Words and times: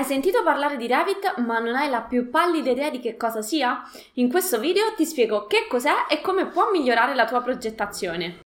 Hai 0.00 0.06
sentito 0.06 0.42
parlare 0.42 0.78
di 0.78 0.86
Revit 0.86 1.36
ma 1.40 1.58
non 1.58 1.74
hai 1.74 1.90
la 1.90 2.00
più 2.00 2.30
pallida 2.30 2.70
idea 2.70 2.88
di 2.88 3.00
che 3.00 3.18
cosa 3.18 3.42
sia? 3.42 3.82
In 4.14 4.30
questo 4.30 4.58
video 4.58 4.94
ti 4.96 5.04
spiego 5.04 5.46
che 5.46 5.66
cos'è 5.68 6.06
e 6.08 6.22
come 6.22 6.46
può 6.46 6.70
migliorare 6.70 7.14
la 7.14 7.26
tua 7.26 7.42
progettazione. 7.42 8.40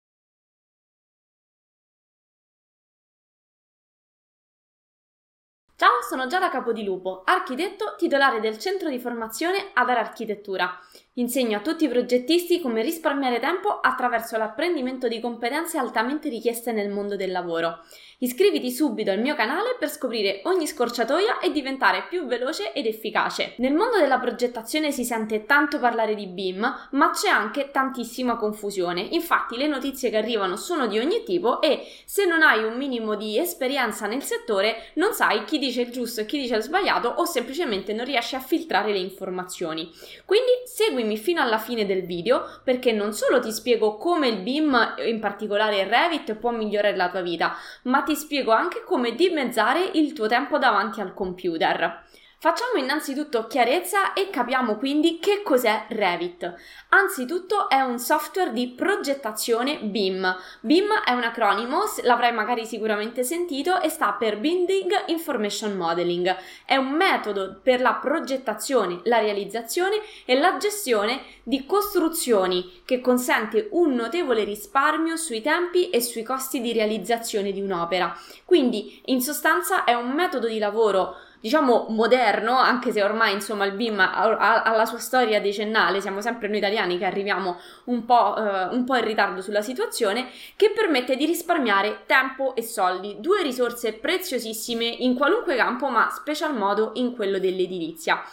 Sono 6.07 6.27
Giada 6.27 6.49
Capodilupo, 6.49 7.21
architetto 7.23 7.95
titolare 7.97 8.41
del 8.41 8.59
centro 8.59 8.89
di 8.89 8.99
formazione 8.99 9.69
Adar 9.73 9.97
Architettura. 9.97 10.77
Insegno 11.17 11.57
a 11.57 11.61
tutti 11.61 11.85
i 11.85 11.89
progettisti 11.89 12.59
come 12.59 12.81
risparmiare 12.81 13.39
tempo 13.39 13.79
attraverso 13.79 14.35
l'apprendimento 14.35 15.07
di 15.07 15.19
competenze 15.19 15.77
altamente 15.77 16.27
richieste 16.27 16.71
nel 16.71 16.89
mondo 16.89 17.15
del 17.15 17.31
lavoro. 17.31 17.81
Iscriviti 18.17 18.71
subito 18.71 19.11
al 19.11 19.19
mio 19.19 19.35
canale 19.35 19.75
per 19.77 19.89
scoprire 19.89 20.41
ogni 20.45 20.65
scorciatoia 20.65 21.39
e 21.39 21.51
diventare 21.51 22.05
più 22.09 22.25
veloce 22.25 22.73
ed 22.73 22.87
efficace. 22.87 23.53
Nel 23.57 23.73
mondo 23.73 23.97
della 23.97 24.17
progettazione 24.17 24.91
si 24.91 25.03
sente 25.03 25.45
tanto 25.45 25.77
parlare 25.77 26.15
di 26.15 26.25
BIM, 26.25 26.87
ma 26.91 27.11
c'è 27.11 27.29
anche 27.29 27.69
tantissima 27.69 28.35
confusione. 28.35 29.01
Infatti 29.11 29.55
le 29.55 29.67
notizie 29.67 30.09
che 30.09 30.17
arrivano 30.17 30.55
sono 30.55 30.87
di 30.87 30.97
ogni 30.97 31.23
tipo 31.23 31.61
e 31.61 31.85
se 32.05 32.25
non 32.25 32.41
hai 32.41 32.63
un 32.63 32.75
minimo 32.75 33.13
di 33.13 33.37
esperienza 33.37 34.07
nel 34.07 34.23
settore 34.23 34.91
non 34.95 35.13
sai 35.13 35.43
chi 35.43 35.59
dice 35.59 35.81
il 35.81 35.91
giusto 35.93 36.21
e 36.21 36.25
chi 36.25 36.39
dice 36.39 36.55
il 36.55 36.63
sbagliato 36.63 37.07
o 37.07 37.23
semplicemente 37.25 37.93
non 37.93 38.05
riesci 38.05 38.35
a 38.35 38.39
filtrare 38.39 38.91
le 38.91 38.97
informazioni. 38.97 39.89
Quindi 40.25 40.51
seguimi 40.65 41.15
fino 41.17 41.41
alla 41.41 41.59
fine 41.59 41.85
del 41.85 42.03
video 42.03 42.43
perché 42.63 42.91
non 42.91 43.13
solo 43.13 43.39
ti 43.39 43.51
spiego 43.51 43.97
come 43.97 44.27
il 44.27 44.39
BIM, 44.39 44.95
in 45.05 45.19
particolare 45.19 45.81
il 45.81 45.87
Revit, 45.87 46.33
può 46.35 46.49
migliorare 46.51 46.95
la 46.95 47.09
tua 47.09 47.21
vita, 47.21 47.55
ma 47.83 48.01
ti 48.01 48.15
spiego 48.15 48.51
anche 48.51 48.83
come 48.83 49.13
dimezzare 49.13 49.91
il 49.93 50.13
tuo 50.13 50.27
tempo 50.27 50.57
davanti 50.57 50.99
al 50.99 51.13
computer. 51.13 52.03
Facciamo 52.43 52.77
innanzitutto 52.77 53.47
chiarezza 53.47 54.11
e 54.11 54.29
capiamo 54.29 54.75
quindi 54.75 55.17
che 55.17 55.43
cos'è 55.43 55.85
Revit. 55.87 56.53
Anzitutto 56.89 57.69
è 57.69 57.79
un 57.79 57.99
software 57.99 58.51
di 58.51 58.67
progettazione 58.67 59.79
BIM. 59.79 60.35
BIM 60.59 60.91
è 61.05 61.13
un 61.13 61.23
acronimo, 61.23 61.83
l'avrai 62.01 62.33
magari 62.33 62.65
sicuramente 62.65 63.23
sentito, 63.23 63.79
e 63.79 63.87
sta 63.87 64.11
per 64.11 64.39
Building 64.39 65.05
Information 65.05 65.77
Modeling. 65.77 66.35
È 66.65 66.75
un 66.75 66.89
metodo 66.89 67.61
per 67.63 67.79
la 67.79 67.93
progettazione, 67.93 68.99
la 69.03 69.19
realizzazione 69.19 70.01
e 70.25 70.37
la 70.37 70.57
gestione 70.57 71.21
di 71.43 71.65
costruzioni 71.65 72.81
che 72.83 72.99
consente 72.99 73.69
un 73.71 73.93
notevole 73.93 74.43
risparmio 74.43 75.15
sui 75.15 75.41
tempi 75.41 75.89
e 75.89 76.01
sui 76.01 76.23
costi 76.23 76.59
di 76.59 76.73
realizzazione 76.73 77.53
di 77.53 77.61
un'opera. 77.61 78.13
Quindi, 78.43 79.01
in 79.05 79.21
sostanza, 79.21 79.85
è 79.85 79.93
un 79.93 80.11
metodo 80.11 80.47
di 80.47 80.59
lavoro 80.59 81.15
diciamo 81.43 81.87
moderno, 81.89 82.55
anche 82.55 82.93
se 82.93 83.03
ormai 83.03 83.33
insomma 83.33 83.65
il 83.65 83.73
BIM 83.73 83.99
ha, 83.99 84.63
ha, 84.63 84.75
la 84.77 84.85
sua 84.85 84.99
storia 84.99 85.41
decennale, 85.41 85.99
siamo 85.99 86.21
sempre 86.21 86.47
noi 86.47 86.59
italiani 86.59 86.97
che 86.97 87.03
arriviamo 87.03 87.57
un 87.85 88.05
po', 88.05 88.37
eh, 88.37 88.73
un 88.73 88.85
po' 88.85 88.95
in 88.95 89.03
ritardo 89.03 89.41
sulla 89.41 89.61
situazione, 89.61 90.29
che 90.55 90.71
permette 90.73 91.17
di 91.17 91.25
risparmiare 91.25 92.03
tempo 92.05 92.55
e 92.55 92.61
soldi, 92.61 93.17
due 93.19 93.41
risorse 93.41 93.91
preziosissime 93.91 94.85
in 94.85 95.15
qualunque 95.15 95.57
campo, 95.57 95.89
ma 95.89 96.09
special 96.11 96.55
modo 96.55 96.91
in 96.93 97.13
quello 97.13 97.39
dell'edilizia. 97.39 98.23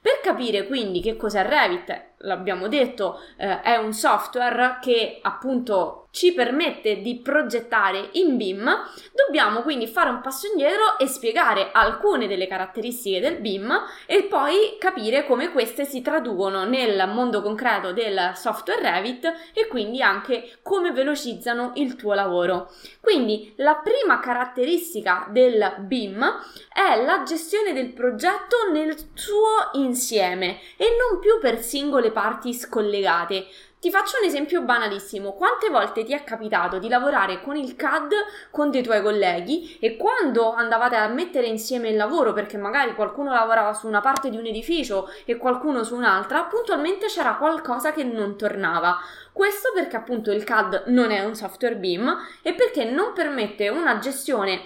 Per 0.00 0.20
capire 0.22 0.68
quindi 0.68 1.00
che 1.00 1.16
cos'è 1.16 1.44
Revit, 1.44 2.09
l'abbiamo 2.20 2.68
detto, 2.68 3.20
eh, 3.36 3.60
è 3.60 3.76
un 3.76 3.92
software 3.92 4.78
che 4.80 5.18
appunto 5.22 6.00
ci 6.12 6.32
permette 6.32 7.00
di 7.02 7.18
progettare 7.18 8.08
in 8.12 8.36
BIM, 8.36 8.68
dobbiamo 9.12 9.62
quindi 9.62 9.86
fare 9.86 10.10
un 10.10 10.20
passo 10.20 10.48
indietro 10.48 10.98
e 10.98 11.06
spiegare 11.06 11.70
alcune 11.72 12.26
delle 12.26 12.48
caratteristiche 12.48 13.20
del 13.20 13.36
BIM 13.36 13.72
e 14.06 14.24
poi 14.24 14.76
capire 14.78 15.24
come 15.24 15.52
queste 15.52 15.84
si 15.84 16.02
traducono 16.02 16.64
nel 16.64 17.08
mondo 17.08 17.42
concreto 17.42 17.92
del 17.92 18.32
software 18.34 18.82
Revit 18.82 19.32
e 19.54 19.68
quindi 19.68 20.02
anche 20.02 20.58
come 20.62 20.90
velocizzano 20.90 21.72
il 21.76 21.94
tuo 21.94 22.14
lavoro. 22.14 22.72
Quindi 23.00 23.52
la 23.56 23.76
prima 23.76 24.18
caratteristica 24.18 25.28
del 25.30 25.76
BIM 25.78 26.24
è 26.72 27.02
la 27.04 27.22
gestione 27.22 27.72
del 27.72 27.92
progetto 27.92 28.56
nel 28.72 28.96
suo 29.14 29.70
insieme 29.74 30.58
e 30.76 30.86
non 30.98 31.20
più 31.20 31.38
per 31.40 31.60
singole 31.62 32.09
parti 32.10 32.52
scollegate. 32.52 33.46
Ti 33.80 33.90
faccio 33.90 34.18
un 34.20 34.26
esempio 34.26 34.60
banalissimo. 34.60 35.32
Quante 35.32 35.70
volte 35.70 36.04
ti 36.04 36.12
è 36.12 36.22
capitato 36.22 36.78
di 36.78 36.86
lavorare 36.86 37.40
con 37.40 37.56
il 37.56 37.76
CAD 37.76 38.12
con 38.50 38.70
dei 38.70 38.82
tuoi 38.82 39.00
colleghi 39.00 39.78
e 39.80 39.96
quando 39.96 40.52
andavate 40.52 40.96
a 40.96 41.08
mettere 41.08 41.46
insieme 41.46 41.88
il 41.88 41.96
lavoro, 41.96 42.34
perché 42.34 42.58
magari 42.58 42.94
qualcuno 42.94 43.32
lavorava 43.32 43.72
su 43.72 43.86
una 43.86 44.02
parte 44.02 44.28
di 44.28 44.36
un 44.36 44.44
edificio 44.44 45.08
e 45.24 45.38
qualcuno 45.38 45.82
su 45.82 45.96
un'altra, 45.96 46.42
puntualmente 46.42 47.06
c'era 47.06 47.36
qualcosa 47.36 47.92
che 47.92 48.04
non 48.04 48.36
tornava. 48.36 48.98
Questo 49.32 49.70
perché 49.72 49.96
appunto 49.96 50.30
il 50.30 50.44
CAD 50.44 50.84
non 50.88 51.10
è 51.10 51.24
un 51.24 51.34
software 51.34 51.76
BIM 51.76 52.14
e 52.42 52.52
perché 52.52 52.84
non 52.84 53.14
permette 53.14 53.70
una 53.70 53.98
gestione 53.98 54.60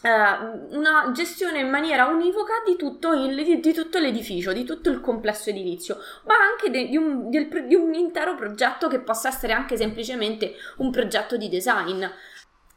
una 0.00 1.10
gestione 1.12 1.58
in 1.58 1.68
maniera 1.68 2.06
univoca 2.06 2.62
di 2.64 2.76
tutto, 2.76 3.12
il, 3.12 3.34
di, 3.34 3.58
di 3.58 3.72
tutto, 3.72 3.98
l'edificio, 3.98 4.52
di 4.52 4.64
tutto 4.64 4.90
il 4.90 5.00
complesso 5.00 5.50
edilizio, 5.50 5.98
ma 6.24 6.34
anche 6.34 6.70
de, 6.70 6.88
di, 6.88 6.96
un, 6.96 7.28
di, 7.28 7.48
di, 7.66 7.74
un, 7.74 7.92
intero 7.94 8.36
progetto 8.36 8.86
che 8.86 9.00
possa 9.00 9.28
essere 9.28 9.52
anche 9.52 9.76
semplicemente 9.76 10.54
un 10.76 10.90
progetto 10.90 11.36
di 11.36 11.48
design. 11.48 12.04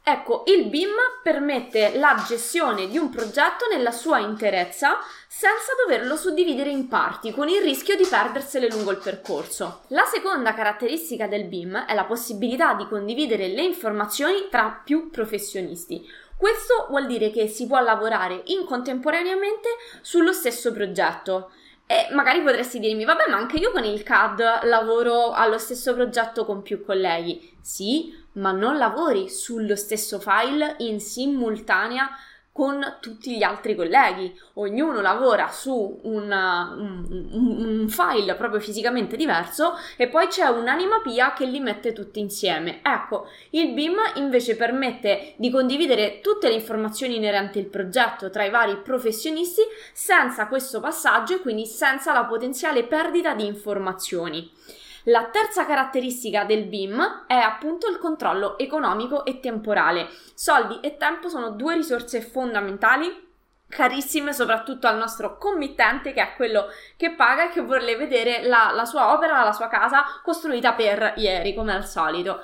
Ecco, 0.04 0.42
il 0.48 0.66
BIM 0.66 0.90
permette 1.22 1.96
la 1.96 2.20
gestione 2.26 2.88
di 2.88 2.98
un 2.98 3.08
progetto 3.08 3.66
nella 3.70 3.92
sua 3.92 4.18
interezza 4.18 4.98
senza 5.28 5.74
doverlo 5.80 6.16
suddividere 6.16 6.70
in 6.70 6.88
parti, 6.88 7.30
con 7.30 7.48
il 7.48 7.62
rischio 7.62 7.94
di 7.94 8.04
perdersele 8.04 8.68
lungo 8.68 8.90
il 8.90 8.96
percorso. 8.96 9.82
La 9.88 10.04
seconda 10.04 10.54
caratteristica 10.54 11.28
del 11.28 11.44
BIM 11.44 11.84
è 11.84 11.94
la 11.94 12.04
possibilità 12.04 12.74
di 12.74 12.88
condividere 12.88 13.46
le 13.46 13.62
informazioni 13.62 14.48
tra 14.50 14.80
più 14.84 15.08
professionisti. 15.08 16.04
Questo 16.42 16.86
vuol 16.88 17.06
dire 17.06 17.30
che 17.30 17.46
si 17.46 17.68
può 17.68 17.78
lavorare 17.78 18.42
in 18.46 18.64
contemporaneamente 18.64 19.68
sullo 20.00 20.32
stesso 20.32 20.72
progetto. 20.72 21.52
E 21.86 22.08
magari 22.10 22.42
potresti 22.42 22.80
dirmi, 22.80 23.04
vabbè, 23.04 23.30
ma 23.30 23.36
anche 23.36 23.58
io 23.58 23.70
con 23.70 23.84
il 23.84 24.02
CAD 24.02 24.64
lavoro 24.64 25.30
allo 25.30 25.56
stesso 25.58 25.94
progetto 25.94 26.44
con 26.44 26.62
più 26.62 26.84
colleghi. 26.84 27.56
Sì, 27.60 28.12
ma 28.32 28.50
non 28.50 28.76
lavori 28.76 29.28
sullo 29.28 29.76
stesso 29.76 30.18
file 30.18 30.74
in 30.78 30.98
simultanea 30.98 32.10
con 32.52 32.98
tutti 33.00 33.36
gli 33.36 33.42
altri 33.42 33.74
colleghi. 33.74 34.38
Ognuno 34.54 35.00
lavora 35.00 35.48
su 35.48 36.00
una, 36.02 36.74
un, 36.76 37.28
un, 37.32 37.88
file 37.88 38.34
proprio 38.34 38.60
fisicamente 38.60 39.16
diverso 39.16 39.72
e 39.96 40.08
poi 40.08 40.26
c'è 40.26 40.46
un'anima 40.46 41.00
pia 41.00 41.32
che 41.32 41.46
li 41.46 41.60
mette 41.60 41.94
tutti 41.94 42.20
insieme. 42.20 42.80
Ecco, 42.82 43.26
il 43.50 43.72
BIM 43.72 43.96
invece 44.16 44.56
permette 44.56 45.32
di 45.36 45.50
condividere 45.50 46.20
tutte 46.20 46.48
le 46.48 46.54
informazioni 46.54 47.16
inerenti 47.16 47.58
al 47.58 47.64
progetto 47.64 48.28
tra 48.28 48.44
i 48.44 48.50
vari 48.50 48.76
professionisti 48.76 49.62
senza 49.94 50.46
questo 50.46 50.80
passaggio 50.80 51.36
e 51.36 51.40
quindi 51.40 51.64
senza 51.64 52.12
la 52.12 52.26
potenziale 52.26 52.84
perdita 52.84 53.34
di 53.34 53.46
informazioni. 53.46 54.50
La 55.06 55.24
terza 55.24 55.66
caratteristica 55.66 56.44
del 56.44 56.64
BIM 56.64 57.24
è 57.26 57.34
appunto 57.34 57.88
il 57.88 57.98
controllo 57.98 58.56
economico 58.58 59.24
e 59.24 59.40
temporale. 59.40 60.08
Soldi 60.34 60.78
e 60.80 60.96
tempo 60.96 61.28
sono 61.28 61.50
due 61.50 61.74
risorse 61.74 62.20
fondamentali 62.20 63.30
carissime 63.68 64.34
soprattutto 64.34 64.86
al 64.86 64.98
nostro 64.98 65.38
committente 65.38 66.12
che 66.12 66.20
è 66.20 66.34
quello 66.36 66.66
che 66.96 67.12
paga 67.12 67.44
e 67.44 67.48
che 67.48 67.62
vuole 67.62 67.96
vedere 67.96 68.42
la, 68.46 68.70
la 68.74 68.84
sua 68.84 69.14
opera, 69.14 69.42
la 69.42 69.52
sua 69.52 69.68
casa 69.68 70.04
costruita 70.22 70.74
per 70.74 71.14
ieri 71.16 71.54
come 71.54 71.74
al 71.74 71.86
solito. 71.86 72.42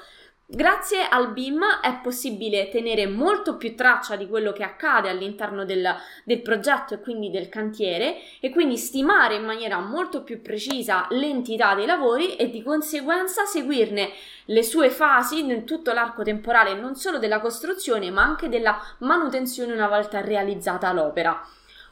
Grazie 0.50 1.06
al 1.06 1.32
BIM 1.32 1.62
è 1.82 1.98
possibile 2.02 2.70
tenere 2.70 3.06
molto 3.06 3.58
più 3.58 3.74
traccia 3.74 4.16
di 4.16 4.26
quello 4.26 4.50
che 4.52 4.62
accade 4.62 5.10
all'interno 5.10 5.66
del, 5.66 5.94
del, 6.24 6.40
progetto 6.40 6.94
e 6.94 7.00
quindi 7.00 7.30
del 7.30 7.50
cantiere 7.50 8.16
e 8.40 8.48
quindi 8.48 8.78
stimare 8.78 9.34
in 9.34 9.44
maniera 9.44 9.78
molto 9.78 10.22
più 10.22 10.40
precisa 10.40 11.06
l'entità 11.10 11.74
dei 11.74 11.84
lavori 11.84 12.36
e 12.36 12.48
di 12.48 12.62
conseguenza 12.62 13.44
seguirne 13.44 14.08
le 14.46 14.62
sue 14.62 14.88
fasi 14.88 15.40
in 15.40 15.66
tutto 15.66 15.92
l'arco 15.92 16.22
temporale 16.22 16.72
non 16.72 16.94
solo 16.94 17.18
della 17.18 17.40
costruzione 17.40 18.10
ma 18.10 18.22
anche 18.22 18.48
della 18.48 18.80
manutenzione 19.00 19.74
una 19.74 19.88
volta 19.88 20.22
realizzata 20.22 20.90
l'opera. 20.92 21.46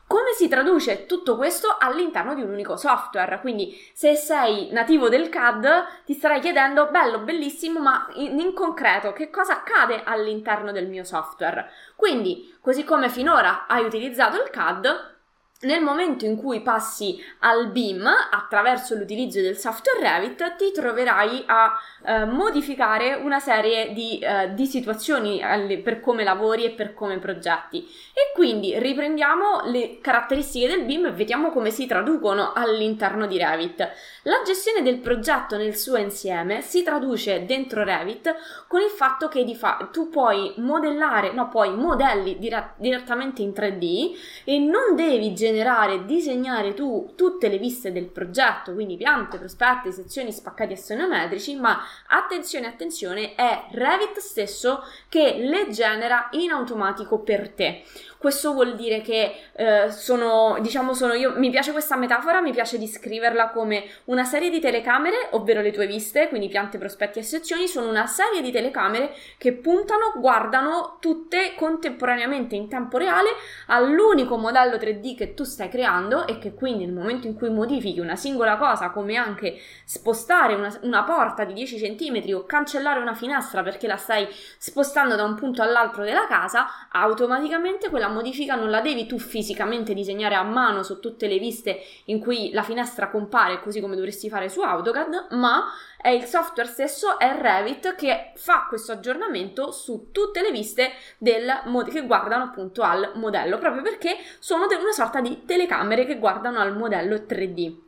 Come 0.08 0.34
si 0.34 0.46
traduce 0.46 1.04
tutto 1.06 1.34
questo 1.34 1.76
all'interno 1.80 2.34
di 2.34 2.42
un 2.42 2.50
unico 2.50 2.76
software? 2.76 3.40
Quindi, 3.40 3.76
se 3.92 4.14
sei 4.14 4.70
nativo 4.70 5.08
del 5.08 5.28
CAD, 5.28 6.04
ti 6.04 6.14
starai 6.14 6.38
chiedendo: 6.40 6.86
bello, 6.90 7.18
bellissimo, 7.18 7.80
ma 7.80 8.06
in, 8.14 8.38
in, 8.38 8.52
concreto 8.52 9.12
che 9.12 9.30
cosa 9.30 9.54
accade 9.54 10.02
all'interno 10.04 10.70
del 10.70 10.86
mio 10.86 11.02
software? 11.02 11.70
Quindi, 11.96 12.56
così 12.60 12.84
come 12.84 13.08
finora 13.08 13.66
hai 13.66 13.84
utilizzato 13.84 14.40
il 14.40 14.48
CAD, 14.48 15.15
nel 15.62 15.80
momento 15.80 16.26
in 16.26 16.36
cui 16.36 16.60
passi 16.60 17.18
al 17.40 17.70
BIM 17.70 18.06
attraverso 18.30 18.94
l'utilizzo 18.94 19.40
del 19.40 19.56
software 19.56 20.00
Revit 20.00 20.56
ti 20.56 20.70
troverai 20.70 21.44
a 21.46 21.72
eh, 22.04 22.24
modificare 22.26 23.14
una 23.14 23.40
serie 23.40 23.94
di, 23.94 24.18
eh, 24.18 24.52
di 24.52 24.66
situazioni 24.66 25.42
alle, 25.42 25.78
per 25.78 26.00
come 26.00 26.24
lavori 26.24 26.64
e 26.64 26.70
per 26.72 26.92
come 26.92 27.18
progetti 27.18 27.78
e 28.12 28.32
quindi 28.34 28.78
riprendiamo 28.78 29.62
le 29.64 29.98
caratteristiche 30.02 30.68
del 30.68 30.84
BIM 30.84 31.06
e 31.06 31.12
vediamo 31.12 31.50
come 31.50 31.70
si 31.70 31.86
traducono 31.86 32.52
all'interno 32.52 33.26
di 33.26 33.38
Revit. 33.38 33.80
La 34.24 34.42
gestione 34.44 34.82
del 34.82 34.98
progetto 34.98 35.56
nel 35.56 35.74
suo 35.74 35.96
insieme 35.96 36.60
si 36.60 36.82
traduce 36.82 37.46
dentro 37.46 37.82
Revit 37.82 38.34
con 38.68 38.82
il 38.82 38.90
fatto 38.90 39.28
che 39.28 39.44
fa- 39.54 39.88
tu 39.90 40.10
puoi 40.10 40.52
modellare, 40.58 41.32
no, 41.32 41.48
poi 41.48 41.74
modelli 41.74 42.36
dire- 42.38 42.74
direttamente 42.76 43.40
in 43.40 43.52
3D 43.52 44.44
e 44.44 44.58
non 44.58 44.94
devi 44.94 45.32
generare 45.32 45.44
generare, 45.46 46.04
disegnare 46.04 46.74
tu 46.74 47.12
tutte 47.14 47.48
le 47.48 47.58
viste 47.58 47.92
del 47.92 48.06
progetto, 48.06 48.72
quindi 48.74 48.96
piante, 48.96 49.38
prospetti, 49.38 49.92
sezioni 49.92 50.32
spaccati 50.32 50.72
assonometrici, 50.72 51.54
ma 51.54 51.80
attenzione, 52.08 52.66
attenzione, 52.66 53.34
è 53.36 53.66
Revit 53.70 54.18
stesso 54.18 54.82
che 55.08 55.36
le 55.38 55.68
genera 55.70 56.28
in 56.32 56.50
automatico 56.50 57.20
per 57.20 57.50
te. 57.50 57.84
Questo 58.18 58.54
vuol 58.54 58.74
dire 58.74 59.02
che 59.02 59.34
eh, 59.52 59.90
sono, 59.92 60.56
diciamo, 60.60 60.94
sono 60.94 61.12
io, 61.12 61.34
mi 61.36 61.50
piace 61.50 61.70
questa 61.70 61.96
metafora, 61.96 62.40
mi 62.40 62.50
piace 62.50 62.78
descriverla 62.78 63.50
come 63.50 63.84
una 64.06 64.24
serie 64.24 64.50
di 64.50 64.58
telecamere, 64.58 65.28
ovvero 65.32 65.60
le 65.60 65.70
tue 65.70 65.86
viste, 65.86 66.28
quindi 66.28 66.48
piante, 66.48 66.78
prospetti 66.78 67.18
e 67.18 67.22
sezioni, 67.22 67.68
sono 67.68 67.88
una 67.88 68.06
serie 68.06 68.40
di 68.40 68.50
telecamere 68.50 69.14
che 69.38 69.52
puntano, 69.52 70.14
guardano 70.16 70.96
tutte 70.98 71.54
contemporaneamente 71.56 72.56
in 72.56 72.68
tempo 72.68 72.98
reale 72.98 73.30
all'unico 73.66 74.36
modello 74.36 74.76
3D 74.76 75.16
che 75.16 75.34
tu 75.36 75.44
stai 75.44 75.68
creando 75.68 76.26
e 76.26 76.38
che 76.38 76.54
quindi 76.54 76.86
nel 76.86 76.94
momento 76.94 77.26
in 77.26 77.34
cui 77.34 77.50
modifichi 77.50 78.00
una 78.00 78.16
singola 78.16 78.56
cosa, 78.56 78.90
come 78.90 79.16
anche 79.16 79.60
spostare 79.84 80.54
una, 80.54 80.74
una 80.82 81.04
porta 81.04 81.44
di 81.44 81.52
10 81.52 81.94
cm 81.94 82.34
o 82.34 82.46
cancellare 82.46 82.98
una 82.98 83.14
finestra 83.14 83.62
perché 83.62 83.86
la 83.86 83.96
stai 83.96 84.26
spostando 84.58 85.16
da 85.16 85.24
un 85.24 85.34
punto 85.34 85.60
all'altro 85.60 86.02
della 86.02 86.26
casa, 86.26 86.88
automaticamente 86.90 87.90
quella 87.90 88.06
la 88.06 88.12
modifica 88.12 88.54
non 88.54 88.70
la 88.70 88.80
devi 88.80 89.06
tu 89.06 89.18
fisicamente 89.18 89.92
disegnare 89.92 90.34
a 90.34 90.42
mano 90.42 90.82
su 90.82 91.00
tutte 91.00 91.26
le 91.26 91.38
viste 91.38 91.80
in 92.06 92.20
cui 92.20 92.52
la 92.52 92.62
finestra 92.62 93.10
compare, 93.10 93.60
così 93.60 93.80
come 93.80 93.96
dovresti 93.96 94.28
fare 94.28 94.48
su 94.48 94.60
AutoCAD, 94.60 95.28
ma 95.30 95.64
è 96.06 96.10
il 96.10 96.22
software 96.22 96.68
stesso, 96.68 97.18
è 97.18 97.36
Revit, 97.36 97.96
che 97.96 98.30
fa 98.36 98.66
questo 98.68 98.92
aggiornamento 98.92 99.72
su 99.72 100.10
tutte 100.12 100.40
le 100.40 100.52
viste 100.52 100.92
del, 101.18 101.52
che 101.90 102.06
guardano 102.06 102.44
appunto 102.44 102.82
al 102.82 103.10
modello, 103.16 103.58
proprio 103.58 103.82
perché 103.82 104.16
sono 104.38 104.66
una 104.66 104.92
sorta 104.92 105.20
di 105.20 105.42
telecamere 105.44 106.06
che 106.06 106.20
guardano 106.20 106.60
al 106.60 106.76
modello 106.76 107.16
3D. 107.16 107.84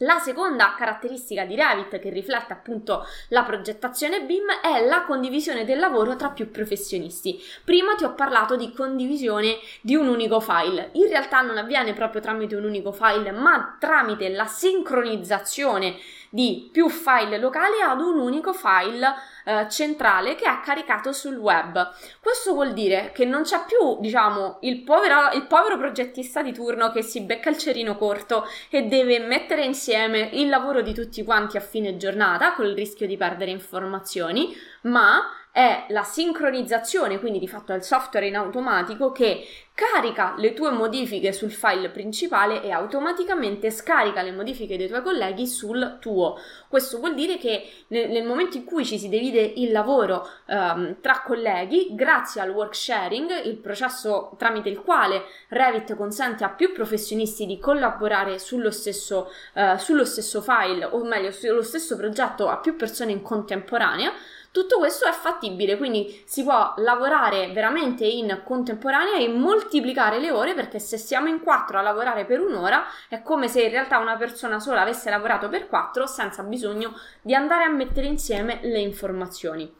La 0.00 0.18
seconda 0.18 0.74
caratteristica 0.76 1.44
di 1.44 1.56
Revit 1.56 1.98
che 1.98 2.10
riflette 2.10 2.52
appunto 2.52 3.04
la 3.30 3.42
progettazione 3.44 4.22
BIM 4.24 4.44
è 4.62 4.86
la 4.86 5.04
condivisione 5.04 5.64
del 5.64 5.78
lavoro 5.78 6.16
tra 6.16 6.28
più 6.28 6.50
professionisti. 6.50 7.42
Prima 7.64 7.94
ti 7.94 8.04
ho 8.04 8.12
parlato 8.12 8.56
di 8.56 8.72
condivisione 8.74 9.56
di 9.80 9.96
un 9.96 10.06
unico 10.06 10.38
file. 10.38 10.90
In 10.92 11.08
realtà 11.08 11.40
non 11.40 11.56
avviene 11.56 11.94
proprio 11.94 12.20
tramite 12.20 12.54
un 12.56 12.64
unico 12.64 12.92
file, 12.92 13.32
ma 13.32 13.76
tramite 13.80 14.28
la 14.28 14.44
sincronizzazione 14.44 15.96
di 16.36 16.68
più 16.70 16.90
file 16.90 17.38
locali 17.38 17.80
ad 17.80 17.98
un 17.98 18.18
unico 18.18 18.52
file 18.52 19.14
eh, 19.46 19.66
centrale 19.70 20.34
che 20.34 20.44
è 20.44 20.60
caricato 20.62 21.10
sul 21.10 21.38
web. 21.38 21.94
Questo 22.20 22.52
vuol 22.52 22.74
dire 22.74 23.10
che 23.14 23.24
non 23.24 23.40
c'è 23.40 23.64
più, 23.66 23.98
diciamo, 24.00 24.58
il 24.60 24.82
povero, 24.82 25.30
il 25.32 25.46
povero 25.46 25.78
progettista 25.78 26.42
di 26.42 26.52
turno 26.52 26.92
che 26.92 27.00
si 27.00 27.22
becca 27.22 27.48
il 27.48 27.56
cerino 27.56 27.96
corto 27.96 28.46
e 28.68 28.82
deve 28.82 29.18
mettere 29.20 29.64
insieme 29.64 30.28
il 30.34 30.50
lavoro 30.50 30.82
di 30.82 30.92
tutti 30.92 31.24
quanti 31.24 31.56
a 31.56 31.60
fine 31.60 31.96
giornata 31.96 32.52
col 32.52 32.74
rischio 32.74 33.06
di 33.06 33.16
perdere 33.16 33.50
informazioni, 33.50 34.54
ma 34.82 35.22
è 35.50 35.86
la 35.88 36.02
sincronizzazione, 36.02 37.18
quindi 37.18 37.38
di 37.38 37.48
fatto 37.48 37.72
è 37.72 37.76
il 37.76 37.82
software 37.82 38.26
in 38.26 38.36
automatico 38.36 39.10
che 39.10 39.42
carica 39.76 40.32
le 40.38 40.54
tue 40.54 40.70
modifiche 40.70 41.34
sul 41.34 41.52
file 41.52 41.90
principale 41.90 42.62
e 42.62 42.70
automaticamente 42.70 43.70
scarica 43.70 44.22
le 44.22 44.32
modifiche 44.32 44.78
dei 44.78 44.88
tuoi 44.88 45.02
colleghi 45.02 45.46
sul 45.46 45.98
tuo. 46.00 46.38
Questo 46.66 46.98
vuol 46.98 47.12
dire 47.12 47.36
che 47.36 47.70
nel, 47.88 48.08
nel 48.08 48.24
momento 48.24 48.56
in 48.56 48.64
cui 48.64 48.86
ci 48.86 48.98
si 48.98 49.10
divide 49.10 49.40
il 49.40 49.72
lavoro 49.72 50.26
um, 50.46 50.96
tra 51.02 51.20
colleghi, 51.20 51.88
grazie 51.90 52.40
al 52.40 52.48
work 52.48 52.74
sharing, 52.74 53.44
il 53.44 53.56
processo 53.56 54.34
tramite 54.38 54.70
il 54.70 54.80
quale 54.80 55.24
Revit 55.48 55.94
consente 55.94 56.42
a 56.42 56.48
più 56.48 56.72
professionisti 56.72 57.44
di 57.44 57.58
collaborare 57.58 58.38
sullo 58.38 58.70
stesso, 58.70 59.30
uh, 59.52 59.76
sullo 59.76 60.06
stesso 60.06 60.40
file, 60.40 60.86
o 60.86 61.04
meglio, 61.04 61.30
sullo 61.30 61.62
stesso 61.62 61.98
progetto 61.98 62.48
a 62.48 62.56
più 62.56 62.76
persone 62.76 63.12
in 63.12 63.20
contemporanea, 63.20 64.10
tutto 64.56 64.78
questo 64.78 65.04
è 65.04 65.12
fattibile, 65.12 65.76
quindi 65.76 66.22
si 66.24 66.42
può 66.42 66.72
lavorare 66.78 67.52
veramente 67.52 68.06
in 68.06 68.40
contemporanea 68.42 69.18
e 69.18 69.28
moltiplicare 69.28 70.18
le 70.18 70.30
ore 70.30 70.54
perché 70.54 70.78
se 70.78 70.96
siamo 70.96 71.28
in 71.28 71.42
quattro 71.42 71.78
a 71.78 71.82
lavorare 71.82 72.24
per 72.24 72.40
un'ora 72.40 72.82
è 73.10 73.20
come 73.20 73.48
se 73.48 73.64
in 73.64 73.70
realtà 73.70 73.98
una 73.98 74.16
persona 74.16 74.58
sola 74.58 74.80
avesse 74.80 75.10
lavorato 75.10 75.50
per 75.50 75.68
quattro 75.68 76.06
senza 76.06 76.42
bisogno 76.42 76.94
di 77.20 77.34
andare 77.34 77.64
a 77.64 77.68
mettere 77.68 78.06
insieme 78.06 78.60
le 78.62 78.78
informazioni. 78.78 79.70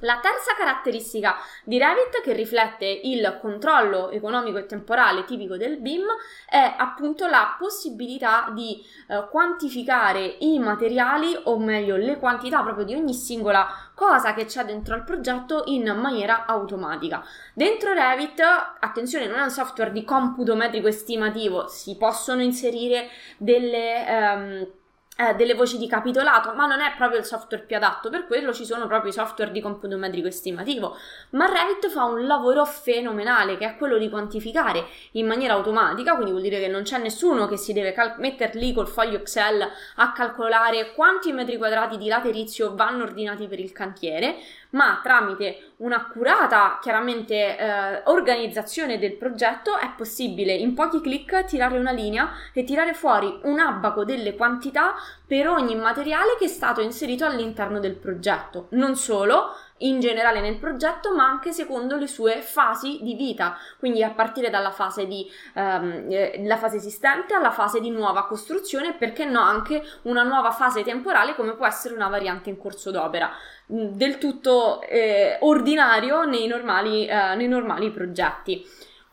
La 0.00 0.18
terza 0.20 0.54
caratteristica 0.54 1.36
di 1.64 1.78
Revit 1.78 2.20
che 2.22 2.34
riflette 2.34 2.84
il 2.84 3.38
controllo 3.40 4.10
economico 4.10 4.58
e 4.58 4.66
temporale 4.66 5.24
tipico 5.24 5.56
del 5.56 5.78
BIM 5.78 6.04
è 6.46 6.74
appunto 6.76 7.26
la 7.26 7.56
possibilità 7.58 8.50
di 8.52 8.84
eh, 9.08 9.26
quantificare 9.30 10.36
i 10.40 10.58
materiali 10.58 11.34
o 11.44 11.58
meglio 11.58 11.96
le 11.96 12.18
quantità 12.18 12.62
proprio 12.62 12.84
di 12.84 12.94
ogni 12.94 13.14
singola 13.14 13.66
cosa 13.94 14.34
che 14.34 14.44
c'è 14.44 14.66
dentro 14.66 14.94
al 14.94 15.02
progetto 15.02 15.62
in 15.66 15.90
maniera 15.98 16.44
automatica. 16.44 17.24
Dentro 17.54 17.94
Revit, 17.94 18.40
attenzione, 18.40 19.26
non 19.26 19.38
è 19.38 19.42
un 19.44 19.50
software 19.50 19.92
di 19.92 20.04
computo 20.04 20.54
metrico 20.54 20.88
estimativo, 20.88 21.68
si 21.68 21.96
possono 21.96 22.42
inserire 22.42 23.08
delle... 23.38 24.06
Ehm, 24.06 24.68
eh, 25.16 25.34
delle 25.34 25.54
voci 25.54 25.78
di 25.78 25.86
capitolato, 25.88 26.52
ma 26.54 26.66
non 26.66 26.80
è 26.80 26.94
proprio 26.96 27.18
il 27.18 27.24
software 27.24 27.64
più 27.64 27.76
adatto, 27.76 28.10
per 28.10 28.26
quello 28.26 28.52
ci 28.52 28.64
sono 28.64 28.86
proprio 28.86 29.10
i 29.10 29.14
software 29.14 29.50
di 29.50 29.60
computo 29.60 29.96
metrico 29.96 30.28
estimativo. 30.28 30.96
Ma 31.30 31.46
Revit 31.46 31.88
fa 31.88 32.04
un 32.04 32.26
lavoro 32.26 32.64
fenomenale 32.64 33.56
che 33.56 33.66
è 33.66 33.76
quello 33.76 33.96
di 33.98 34.10
quantificare 34.10 34.84
in 35.12 35.26
maniera 35.26 35.54
automatica, 35.54 36.14
quindi 36.14 36.32
vuol 36.32 36.42
dire 36.42 36.60
che 36.60 36.68
non 36.68 36.82
c'è 36.82 36.98
nessuno 36.98 37.46
che 37.46 37.56
si 37.56 37.72
deve 37.72 37.92
cal- 37.92 38.16
mettere 38.18 38.58
lì 38.58 38.72
col 38.72 38.88
foglio 38.88 39.16
Excel 39.16 39.66
a 39.96 40.12
calcolare 40.12 40.92
quanti 40.92 41.32
metri 41.32 41.56
quadrati 41.56 41.96
di 41.96 42.08
laterizio 42.08 42.74
vanno 42.74 43.04
ordinati 43.04 43.46
per 43.46 43.58
il 43.58 43.72
cantiere, 43.72 44.36
ma 44.76 45.00
tramite 45.02 45.72
un'accurata, 45.78 46.78
chiaramente, 46.80 47.56
eh, 47.56 48.02
organizzazione 48.04 48.98
del 48.98 49.16
progetto 49.16 49.76
è 49.76 49.90
possibile 49.96 50.52
in 50.52 50.74
pochi 50.74 51.00
clic 51.00 51.44
tirare 51.46 51.78
una 51.78 51.92
linea 51.92 52.30
e 52.52 52.62
tirare 52.62 52.92
fuori 52.94 53.40
un 53.44 53.58
abaco 53.58 54.04
delle 54.04 54.36
quantità 54.36 54.94
per 55.26 55.48
ogni 55.48 55.74
materiale 55.74 56.36
che 56.38 56.44
è 56.44 56.48
stato 56.48 56.80
inserito 56.80 57.24
all'interno 57.24 57.80
del 57.80 57.96
progetto. 57.96 58.68
Non 58.70 58.96
solo, 58.96 59.54
in 59.78 60.00
generale 60.00 60.40
nel 60.40 60.56
progetto, 60.56 61.14
ma 61.14 61.24
anche 61.24 61.52
secondo 61.52 61.96
le 61.96 62.06
sue 62.06 62.40
fasi 62.40 63.00
di 63.02 63.14
vita, 63.14 63.58
quindi 63.78 64.02
a 64.02 64.10
partire 64.10 64.50
dalla 64.50 64.70
fase, 64.70 65.06
di, 65.06 65.28
ehm, 65.54 66.06
eh, 66.08 66.56
fase 66.56 66.76
esistente 66.76 67.34
alla 67.34 67.50
fase 67.50 67.80
di 67.80 67.90
nuova 67.90 68.26
costruzione, 68.26 68.94
perché 68.94 69.24
no 69.24 69.40
anche 69.40 69.82
una 70.02 70.22
nuova 70.22 70.50
fase 70.50 70.82
temporale 70.82 71.34
come 71.34 71.54
può 71.54 71.66
essere 71.66 71.94
una 71.94 72.08
variante 72.08 72.48
in 72.48 72.56
corso 72.56 72.90
d'opera, 72.90 73.30
mm, 73.72 73.88
del 73.92 74.18
tutto 74.18 74.80
eh, 74.82 75.36
ordinario 75.40 76.24
nei 76.24 76.46
normali, 76.46 77.06
eh, 77.06 77.34
nei 77.34 77.48
normali 77.48 77.90
progetti. 77.90 78.64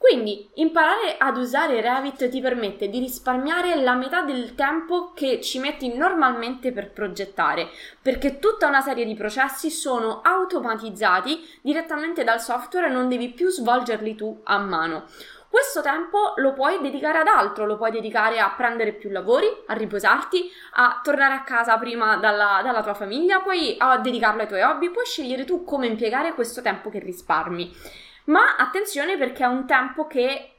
Quindi 0.03 0.49
imparare 0.55 1.15
ad 1.17 1.37
usare 1.37 1.79
Revit 1.79 2.27
ti 2.27 2.41
permette 2.41 2.89
di 2.89 2.99
risparmiare 2.99 3.81
la 3.81 3.93
metà 3.93 4.21
del 4.21 4.53
tempo 4.53 5.13
che 5.13 5.39
ci 5.39 5.59
metti 5.59 5.95
normalmente 5.95 6.73
per 6.73 6.91
progettare, 6.91 7.69
perché 8.01 8.37
tutta 8.37 8.67
una 8.67 8.81
serie 8.81 9.05
di 9.05 9.15
processi 9.15 9.71
sono 9.71 10.19
automatizzati 10.21 11.47
direttamente 11.61 12.25
dal 12.25 12.41
software 12.41 12.87
e 12.87 12.89
non 12.89 13.07
devi 13.07 13.29
più 13.29 13.47
svolgerli 13.47 14.13
tu 14.13 14.41
a 14.43 14.57
mano. 14.57 15.05
Questo 15.49 15.81
tempo 15.81 16.33
lo 16.35 16.51
puoi 16.51 16.81
dedicare 16.81 17.19
ad 17.19 17.27
altro, 17.27 17.65
lo 17.65 17.77
puoi 17.77 17.91
dedicare 17.91 18.39
a 18.39 18.53
prendere 18.57 18.91
più 18.91 19.09
lavori, 19.09 19.47
a 19.67 19.73
riposarti, 19.73 20.51
a 20.73 20.99
tornare 21.01 21.35
a 21.35 21.43
casa 21.43 21.77
prima 21.77 22.17
dalla, 22.17 22.59
dalla 22.61 22.83
tua 22.83 22.93
famiglia, 22.93 23.39
poi 23.39 23.75
a 23.77 23.97
dedicarlo 23.99 24.41
ai 24.41 24.47
tuoi 24.49 24.63
hobby, 24.63 24.89
puoi 24.89 25.05
scegliere 25.05 25.45
tu 25.45 25.63
come 25.63 25.87
impiegare 25.87 26.33
questo 26.33 26.61
tempo 26.61 26.89
che 26.89 26.99
risparmi. 26.99 28.11
Ma 28.25 28.55
attenzione 28.57 29.17
perché 29.17 29.43
è 29.43 29.47
un 29.47 29.65
tempo 29.65 30.07
che 30.07 30.52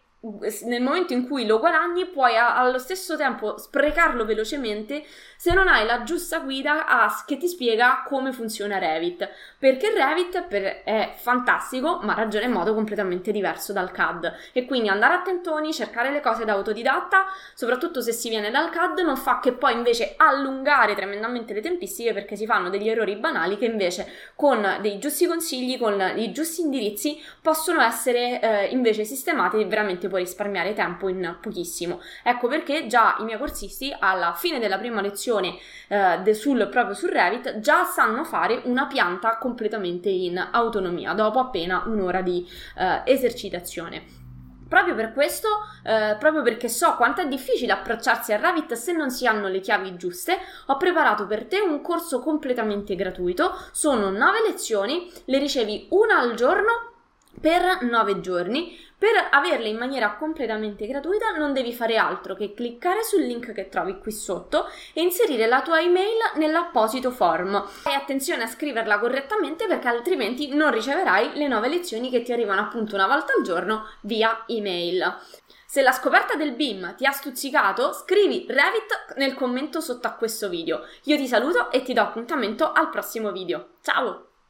nel 0.64 0.80
momento 0.82 1.12
in 1.12 1.26
cui 1.28 1.46
lo 1.46 1.58
guadagni 1.58 2.06
puoi 2.06 2.36
a- 2.36 2.56
allo 2.56 2.78
stesso 2.78 3.16
tempo 3.16 3.58
sprecarlo 3.58 4.24
velocemente 4.24 5.04
se 5.36 5.52
non 5.52 5.68
hai 5.68 5.84
la 5.84 6.02
giusta 6.02 6.38
guida 6.38 6.86
a- 6.86 7.22
che 7.26 7.36
ti 7.36 7.46
spiega 7.46 8.04
come 8.06 8.32
funziona 8.32 8.78
Revit. 8.78 9.28
Perché 9.58 9.92
Revit 9.92 10.44
per- 10.44 10.82
è 10.84 11.14
fantastico 11.16 11.98
ma 12.02 12.14
ragiona 12.14 12.46
in 12.46 12.52
modo 12.52 12.72
completamente 12.74 13.30
diverso 13.32 13.72
dal 13.74 13.90
CAD 13.90 14.32
e 14.52 14.64
quindi 14.64 14.88
andare 14.88 15.14
a 15.14 15.22
tentoni 15.22 15.72
cercare 15.74 16.10
le 16.10 16.20
cose 16.20 16.44
da 16.46 16.52
autodidatta 16.52 17.26
soprattutto 17.54 18.00
se 18.00 18.12
si 18.12 18.28
viene 18.30 18.50
dal 18.50 18.70
CAD 18.70 19.00
non 19.00 19.16
fa 19.16 19.40
che 19.40 19.52
poi 19.52 19.74
invece 19.74 20.14
allungare 20.16 20.94
tremendamente 20.94 21.52
le 21.52 21.60
tempistiche 21.60 22.12
perché 22.14 22.36
si 22.36 22.46
fanno 22.46 22.70
degli 22.70 22.88
errori 22.88 23.16
banali 23.16 23.58
che 23.58 23.66
invece 23.66 24.06
con 24.34 24.78
dei 24.80 24.98
giusti 24.98 25.26
consigli 25.26 25.78
con 25.78 26.00
i 26.16 26.32
giusti 26.32 26.62
indirizzi 26.62 27.20
possono 27.42 27.82
essere 27.82 28.40
eh, 28.40 28.66
invece 28.66 29.04
sistemati 29.04 29.62
veramente 29.64 30.08
puoi 30.14 30.22
risparmiare 30.22 30.74
tempo 30.74 31.08
in 31.08 31.38
pochissimo. 31.40 32.00
Ecco 32.22 32.46
perché 32.46 32.86
già 32.86 33.16
i 33.18 33.24
miei 33.24 33.36
corsisti 33.36 33.94
alla 33.98 34.32
fine 34.34 34.60
della 34.60 34.78
prima 34.78 35.00
lezione 35.00 35.56
eh, 35.88 36.20
de 36.22 36.34
sul, 36.34 36.68
proprio 36.68 36.94
su 36.94 37.08
Revit 37.08 37.58
già 37.58 37.82
sanno 37.82 38.22
fare 38.22 38.60
una 38.64 38.86
pianta 38.86 39.38
completamente 39.38 40.08
in 40.08 40.38
autonomia 40.52 41.14
dopo 41.14 41.40
appena 41.40 41.82
un'ora 41.86 42.22
di 42.22 42.46
eh, 42.76 43.02
esercitazione. 43.04 44.22
Proprio 44.68 44.94
per 44.94 45.12
questo, 45.12 45.48
eh, 45.82 46.16
proprio 46.18 46.42
perché 46.42 46.68
so 46.68 46.94
quanto 46.94 47.20
è 47.20 47.26
difficile 47.26 47.72
approcciarsi 47.72 48.32
a 48.32 48.36
Revit 48.36 48.74
se 48.74 48.92
non 48.92 49.10
si 49.10 49.26
hanno 49.26 49.48
le 49.48 49.58
chiavi 49.58 49.96
giuste, 49.96 50.38
ho 50.66 50.76
preparato 50.76 51.26
per 51.26 51.46
te 51.46 51.58
un 51.58 51.80
corso 51.82 52.20
completamente 52.20 52.94
gratuito. 52.94 53.52
Sono 53.72 54.10
9 54.10 54.42
lezioni, 54.48 55.10
le 55.26 55.38
ricevi 55.38 55.88
una 55.90 56.18
al 56.18 56.34
giorno 56.34 56.93
per 57.40 57.82
9 57.82 58.20
giorni. 58.20 58.78
Per 58.96 59.28
averle 59.30 59.68
in 59.68 59.76
maniera 59.76 60.14
completamente 60.14 60.86
gratuita 60.86 61.36
non 61.36 61.52
devi 61.52 61.74
fare 61.74 61.96
altro 61.96 62.34
che 62.34 62.54
cliccare 62.54 63.02
sul 63.02 63.22
link 63.22 63.52
che 63.52 63.68
trovi 63.68 63.98
qui 63.98 64.12
sotto 64.12 64.66
e 64.94 65.02
inserire 65.02 65.46
la 65.46 65.60
tua 65.60 65.80
email 65.80 66.16
nell'apposito 66.36 67.10
form. 67.10 67.54
E 67.86 67.92
attenzione 67.92 68.44
a 68.44 68.48
scriverla 68.48 68.98
correttamente 68.98 69.66
perché 69.66 69.88
altrimenti 69.88 70.54
non 70.54 70.70
riceverai 70.70 71.32
le 71.34 71.48
nuove 71.48 71.68
lezioni 71.68 72.08
che 72.08 72.22
ti 72.22 72.32
arrivano 72.32 72.62
appunto 72.62 72.94
una 72.94 73.06
volta 73.06 73.34
al 73.36 73.42
giorno 73.42 73.88
via 74.02 74.44
email. 74.46 75.18
Se 75.66 75.82
la 75.82 75.92
scoperta 75.92 76.36
del 76.36 76.54
BIM 76.54 76.94
ti 76.94 77.04
ha 77.04 77.10
stuzzicato, 77.10 77.92
scrivi 77.92 78.46
Revit 78.48 79.14
nel 79.16 79.34
commento 79.34 79.80
sotto 79.80 80.06
a 80.06 80.12
questo 80.12 80.48
video. 80.48 80.86
Io 81.04 81.16
ti 81.16 81.26
saluto 81.26 81.70
e 81.72 81.82
ti 81.82 81.92
do 81.92 82.00
appuntamento 82.00 82.70
al 82.70 82.90
prossimo 82.90 83.32
video. 83.32 83.70
Ciao! 83.82 84.33